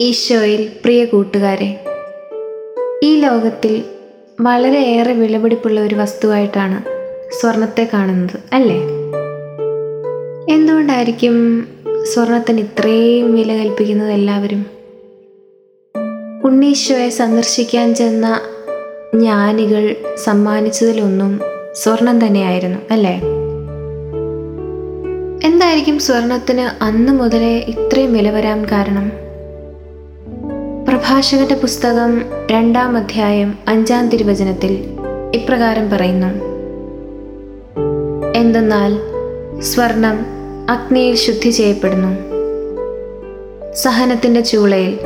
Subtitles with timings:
[0.00, 1.80] ഈശോയിൽ പ്രിയ കൂട്ടുകാരെ
[3.04, 3.84] ഈ ലോകത്തിൽ
[4.40, 6.78] വളരെയേറെ വിലപിടിപ്പുള്ള ഒരു വസ്തുവായിട്ടാണ്
[7.30, 8.78] സ്വർണത്തെ കാണുന്നത് അല്ലേ?
[10.54, 11.66] എന്തുകൊണ്ടായിരിക്കും
[12.04, 14.66] സ്വർണത്തിന് ഇത്രയും വില കൽപ്പിക്കുന്നത് എല്ലാവരും?
[16.44, 18.40] ഉണ്ണീശോയെ സന്ദർശിക്കാൻ ചെന്ന
[19.14, 21.40] ജ്ഞാനികൾ സമ്മാനിച്ചതിലൊന്നും
[21.74, 23.14] സ്വർണം തന്നെയായിരുന്നു അല്ലേ?
[25.44, 29.29] എന്തായിരിക്കും സ്വർണത്തിന് അന്ന് മുതലേ ഇത്രയും വില വരാൻ കാരണം?
[31.00, 34.84] പ്രഭാഷകന്റെ പുസ്തകം രണ്ടാം അധ്യായം അഞ്ചാം തിരുവചനത്തിൽ
[35.34, 36.26] ഇപ്രകാരം പറയുന്നു.
[38.36, 38.98] എന്തെന്നാൽ
[39.60, 40.26] സ്വർണം
[40.70, 42.16] അഗ്നിയിൽ ശുദ്ധി ചെയ്യപ്പെടുന്നു.
[43.74, 44.98] സഹനത്തിന്റെ ചൂളയിൽ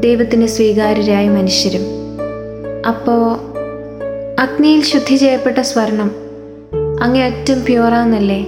[0.00, 1.82] ദൈവത്തിന് സ്വീകാര്യരായ മനുഷ്യരും.
[2.88, 3.36] അപ്പോൾ
[4.40, 6.10] അഗ്നിയിൽ ശുദ്ധി ചെയ്യപ്പെട്ട സ്വർണം
[7.02, 8.46] അങ്ങേയറ്റം പ്യൂറാന്നല്ലേ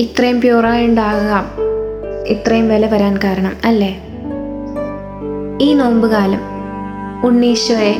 [0.00, 1.48] ഇത്രയും പ്യൂറായുണ്ടാകാം
[2.26, 4.11] ഇത്രയും വില വരാൻ കാരണം അല്ലേ?
[5.62, 6.42] ഈ നോമ്പുകാലം
[7.24, 7.92] ഉണ്ണീശോയെ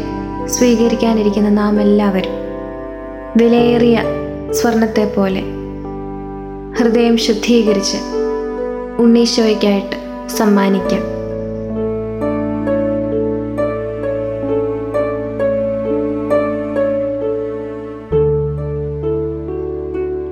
[0.47, 2.37] സ്വീകരിക്കാനിരിക്കുന്ന നാം എല്ലാവരും
[3.37, 3.99] വിലയേറിയ
[4.51, 5.43] സ്വർണത്തെ പോലെ
[6.79, 7.99] ഹൃദയം ശുദ്ധീകരിച്ച്
[8.99, 9.97] ഉണ്ണീശോയ്ക്കായിട്ട്
[10.37, 11.05] സമ്മാനിക്കാം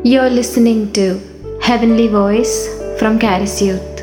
[0.07, 1.09] you are listening to
[1.65, 2.59] heavenly voice
[2.99, 4.00] from Charis Youth.